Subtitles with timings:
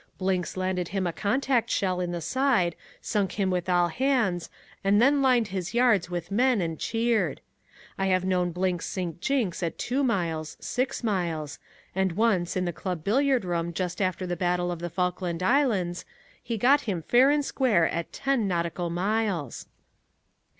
[0.17, 4.49] Blinks landed him a contact shell in the side, sunk him with all hands,
[4.83, 7.39] and then lined his yards with men and cheered.
[7.99, 11.59] I have known Blinks sink Jinks at two miles, six miles
[11.93, 16.03] and once in the club billiard room just after the battle of the Falkland Islands,
[16.41, 19.67] he got him fair and square at ten nautical miles.